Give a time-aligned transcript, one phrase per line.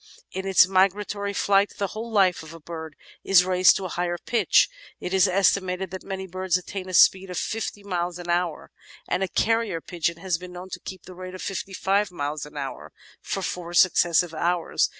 [0.31, 4.17] In its migratory flight the whole life of a bird is raised to a higher
[4.17, 4.67] pitch.
[4.99, 8.71] It is estimated that many birds attain a speed of fifty miles an hour,
[9.07, 12.09] and a carrier pigeon has been known to keep up the rate of fifty five
[12.11, 12.91] miles an hour
[13.21, 14.89] for four successive hours.